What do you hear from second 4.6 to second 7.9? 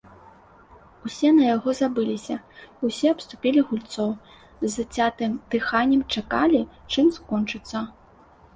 з зацятым дыханнем чакалі, чым скончыцца.